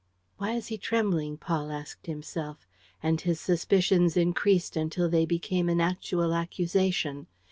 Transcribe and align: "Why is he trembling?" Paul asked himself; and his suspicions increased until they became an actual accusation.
"Why 0.37 0.53
is 0.53 0.69
he 0.69 0.79
trembling?" 0.79 1.37
Paul 1.37 1.69
asked 1.71 2.07
himself; 2.07 2.65
and 3.03 3.21
his 3.21 3.39
suspicions 3.39 4.17
increased 4.17 4.75
until 4.75 5.07
they 5.07 5.27
became 5.27 5.69
an 5.69 5.79
actual 5.79 6.33
accusation. 6.33 7.27